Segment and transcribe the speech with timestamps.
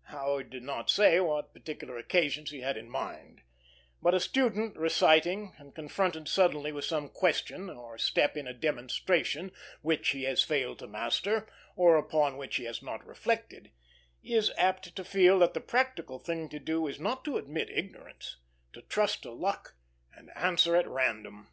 [0.16, 3.40] '"Howard did not say what particular occasions he then had in mind,
[4.02, 9.50] but a student reciting, and confronted suddenly with some question, or step in a demonstration,
[9.80, 13.70] which he has failed to master, or upon which he has not reflected,
[14.22, 18.36] is apt to feel that the practical thing to do is not to admit ignorance;
[18.74, 19.76] to trust to luck
[20.14, 21.48] and answer at random.